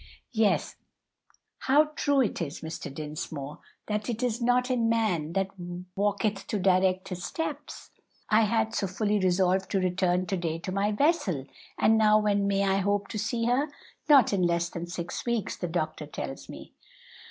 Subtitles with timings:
[0.31, 0.77] '""Yes;
[1.59, 2.91] how true it is, Mr.
[2.91, 5.49] Dinsmore, that 'it is not in man that
[5.95, 7.91] walketh to direct his steps'!
[8.27, 11.45] I had so fully resolved to return to day to my vessel,
[11.77, 13.69] and now when may I hope to see her?
[14.09, 16.73] Not in less than six weeks, the doctor tells me."